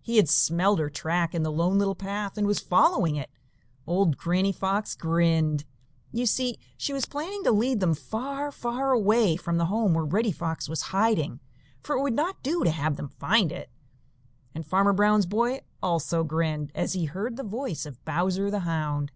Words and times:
He 0.00 0.18
had 0.18 0.28
smelled 0.28 0.78
her 0.78 0.88
track 0.88 1.34
in 1.34 1.42
the 1.42 1.50
Lone 1.50 1.76
Little 1.76 1.96
Path 1.96 2.38
and 2.38 2.46
was 2.46 2.60
following 2.60 3.16
it. 3.16 3.32
Old 3.84 4.16
Granny 4.16 4.52
Fox 4.52 4.94
grinned. 4.94 5.64
You 6.12 6.24
see, 6.24 6.56
she 6.78 6.92
was 6.92 7.04
planning 7.04 7.42
to 7.42 7.50
lead 7.50 7.80
them 7.80 7.92
far, 7.94 8.52
far 8.52 8.92
away 8.92 9.34
from 9.34 9.56
the 9.56 9.64
home 9.66 9.92
where 9.94 10.04
Reddy 10.04 10.30
Fox 10.30 10.68
was 10.68 10.82
hiding, 10.94 11.40
for 11.80 11.96
it 11.98 12.02
would 12.02 12.14
not 12.14 12.44
do 12.44 12.62
to 12.62 12.70
have 12.70 12.94
them 12.94 13.08
find 13.08 13.50
it. 13.50 13.70
And 14.54 14.64
Farmer 14.64 14.92
Brown's 14.92 15.26
boy 15.26 15.62
also 15.82 16.22
grinned, 16.22 16.70
as 16.76 16.92
he 16.92 17.06
heard 17.06 17.36
the 17.36 17.42
voice 17.42 17.84
of 17.84 18.04
Bowser 18.04 18.52
the 18.52 18.60
Hound. 18.60 19.10